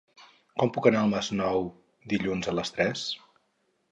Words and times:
Com 0.61 0.71
puc 0.77 0.87
anar 0.89 1.01
al 1.07 1.11
Masnou 1.11 1.67
dilluns 2.13 2.51
a 2.53 2.57
les 2.61 2.75
tres? 2.79 3.07